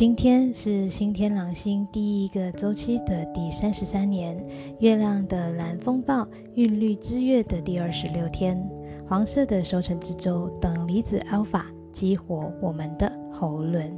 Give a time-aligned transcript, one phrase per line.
[0.00, 4.34] 今天是新天狼星第一个周期的第三十三年，
[4.78, 8.66] 月亮的蓝风暴韵律之月的第二十六天，
[9.06, 13.94] 黄色的收成之舟等离子 alpha 激活我们的喉轮。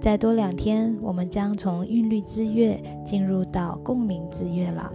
[0.00, 4.90] 再多两天，我们将从韵律之月进入到共鸣之月了。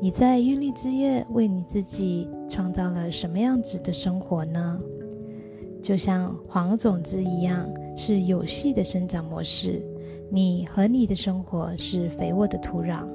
[0.00, 4.78] 你在韵律之月为你自己创造了什么样子的生活呢？
[5.86, 7.66] 就像黄种子一样。
[7.98, 9.82] 是有序的生长模式。
[10.30, 13.08] 你和你的生活是肥沃的土壤，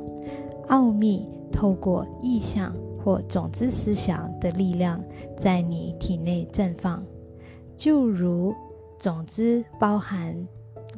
[0.69, 4.99] 奥秘透过意象或种子思想的力量
[5.37, 7.05] 在你体内绽放，
[7.75, 8.55] 就如
[8.97, 10.35] 种子包含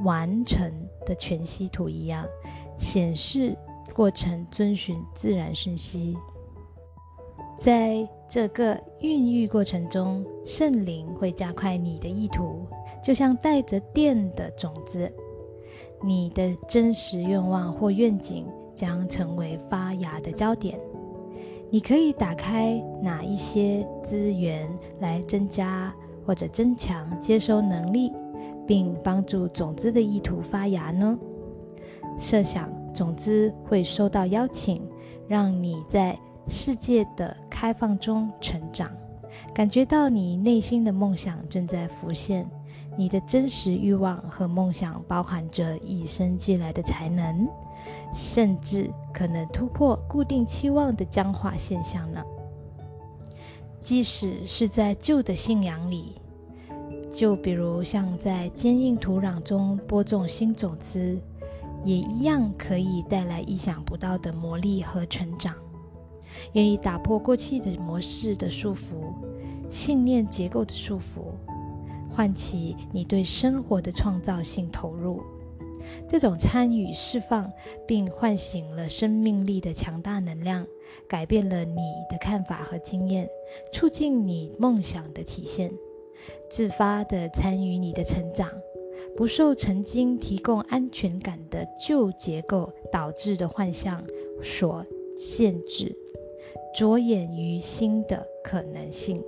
[0.05, 0.71] 完成
[1.05, 2.25] 的全息图一样，
[2.77, 3.53] 显示
[3.93, 6.15] 过程遵循自然瞬息。
[7.59, 12.65] 在这个孕育过程中，圣灵会加快你的意图。
[13.03, 15.07] 就像带着电的种子，
[16.03, 20.79] 你的真实愿望或愿景将成为发芽的焦点。
[21.69, 24.67] 你可以打开哪一些资源
[24.99, 25.93] 来增加
[26.25, 28.11] 或者增强接收能力，
[28.65, 31.15] 并帮助种子的意图发芽呢？
[32.17, 34.81] 设想种子会收到邀请，
[35.27, 38.91] 让你在世界的开放中成长，
[39.53, 42.49] 感觉到你内心的梦想正在浮现。
[42.95, 47.47] 你的真实欲望和梦想包含着与生俱来的才能，
[48.13, 52.23] 甚至可能突破固定期望的僵化现象呢。
[53.81, 56.21] 即使是在旧的信仰里，
[57.11, 61.17] 就比如像在坚硬土壤中播种新种子，
[61.83, 65.55] 也一样可以带来意想不到的魔力和成长。
[66.53, 68.95] 愿意打破过去的模式的束缚，
[69.69, 71.21] 信念结构的束缚。
[72.09, 75.23] 唤起你对生活的创造性投入，
[76.07, 77.51] 这种参与释放
[77.87, 80.63] 并唤醒了生命力的强大能量，
[81.07, 81.81] 改变了你
[82.11, 83.27] 的看法和经验，
[83.71, 85.71] 促进你梦想的体现，
[86.51, 88.47] 自发的参与你的成长，
[89.17, 94.03] 不受曾经提供安全感的旧结构导致的幻象
[94.43, 94.85] 所
[95.17, 95.97] 限制，
[96.73, 99.23] 着眼于新的可能性。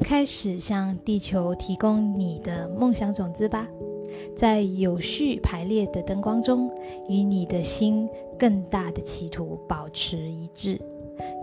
[0.00, 3.66] 开始向地球提供你的梦想种子吧，
[4.36, 6.70] 在有序排列的灯光中，
[7.08, 8.08] 与你的心
[8.38, 10.80] 更大的企图保持一致。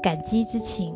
[0.01, 0.95] 感激之情，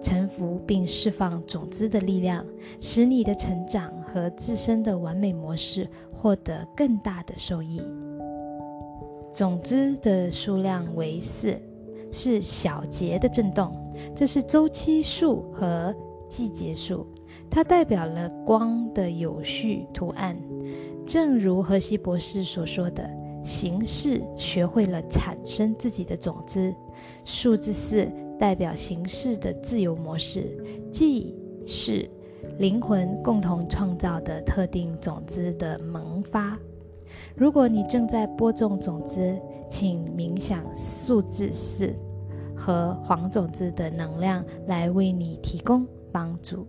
[0.00, 2.46] 臣服并释放种子的力量，
[2.80, 7.82] 使你的成长和自身的完美模式获得更大的受益。
[9.34, 11.60] 种子的数量为四，
[12.10, 13.72] 是小节的震动，
[14.14, 15.94] 这是周期数和。
[16.30, 17.04] 季节数，
[17.50, 20.40] 它代表了光的有序图案。
[21.04, 23.10] 正如荷西博士所说的，
[23.42, 26.72] 形式学会了产生自己的种子。
[27.24, 30.56] 数字四代表形式的自由模式，
[30.88, 31.34] 即
[31.66, 32.08] 是
[32.60, 36.56] 灵魂共同创造的特定种子的萌发。
[37.34, 39.36] 如果你正在播种种子，
[39.70, 41.94] 请冥想数字四
[42.54, 45.86] 和黄种子的能量来为你提供。
[46.12, 46.66] 帮助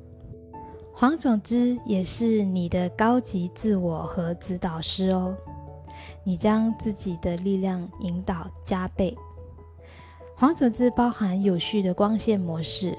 [0.94, 5.36] 黄种子也是你的高级自我和指导师哦。
[6.24, 9.18] 你将自己的力量引导加倍。
[10.36, 12.96] 黄种子包含有序的光线模式，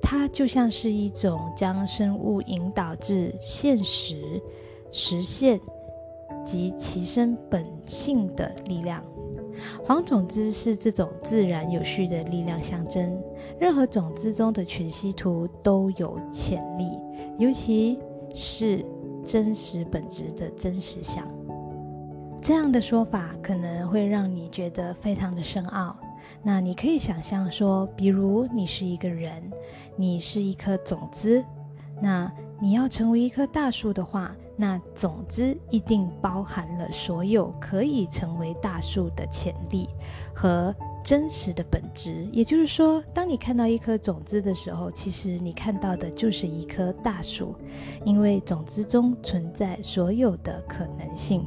[0.00, 4.40] 它就像是一种将生物引导至现实
[4.90, 5.60] 实现
[6.44, 9.02] 及其身本性的力量。
[9.84, 13.16] 黄种子是这种自然有序的力量象征。
[13.58, 16.98] 任何种子中的全息图都有潜力，
[17.38, 17.98] 尤其
[18.34, 18.84] 是
[19.24, 21.26] 真实本质的真实相。
[22.42, 25.96] 这样的说法可能会让你觉得非常的深奥。
[26.42, 29.42] 那你可以想象说，比如你是一个人，
[29.96, 31.42] 你是一颗种子，
[32.02, 34.34] 那你要成为一棵大树的话。
[34.56, 39.88] 那种子一定包含了所有可以成为大树的潜力
[40.34, 42.26] 和真实的本质。
[42.32, 47.54] 也就是说，当你看到一颗种子的时候，其实你看到的就是一棵大树，
[48.04, 51.44] 因为种子中存在所有的可能性。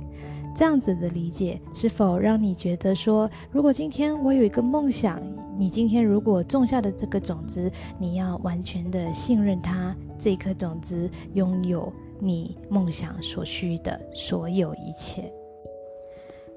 [0.55, 5.21] 这样子的理解是否让你觉得说，如果今天我有一个梦想，
[5.55, 11.93] 你今天如果种下的这个种子，你要完全的信任它，这颗种子拥有。
[12.19, 15.31] 你梦想所需的所有一切，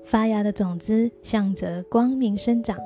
[0.05, 2.79] 发芽的种子向着光明生长。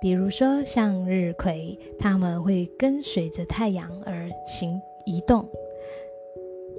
[0.00, 5.46] 比如说，向日葵，它们会跟随着太阳而行移动。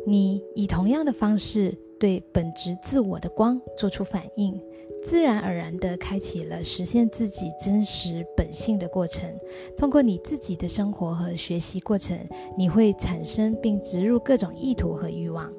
[0.08, 4.60] 你以同样的方式对本质自我的光做出反应。
[5.04, 9.30] 自然而然地开启了实现自己真实本性的过程。
[9.78, 12.18] 通过你自己的生活和学习过程，
[12.58, 15.52] 你会产生并植入各种意图和欲望。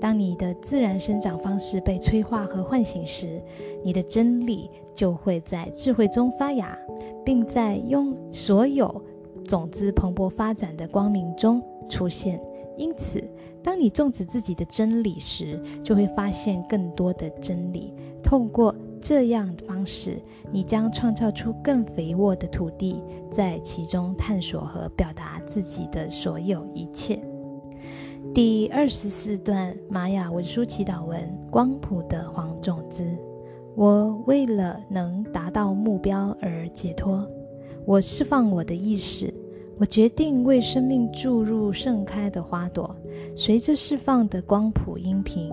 [0.00, 3.40] 当你的自然生长方式被催化和唤醒时，
[3.84, 6.76] 你的真理就会在智慧中发芽，
[7.24, 9.02] 并在用所有
[9.46, 12.40] 种子蓬勃发展的光明中出现。
[12.76, 13.22] 因此，
[13.62, 17.92] 当你种植自己的真理时，就会发现更多的真理。
[18.22, 20.20] 通过这样的方式，
[20.50, 27.20] 你将创造出更肥沃的土地，在其中探索和表达自己的所有一切。
[28.34, 33.04] 第二十四段玛雅文书祈祷文：光谱的黄种子。
[33.74, 37.26] 我为了能达到目标而解脱，
[37.86, 39.32] 我释放我的意识。
[39.80, 42.94] 我决定为生命注入盛开的花朵，
[43.34, 45.50] 随着释放的光谱音频，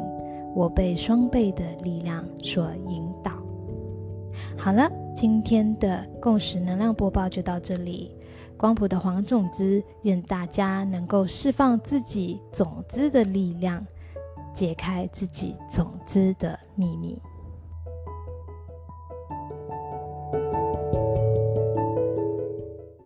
[0.54, 3.32] 我被双倍的力量所引导。
[4.58, 8.12] 好了，今天的共识能量播报就到这里。
[8.58, 13.82] 光谱的黄种子，愿大家能够释放自己种子的力量，
[14.54, 17.18] 解开自己种子的秘密。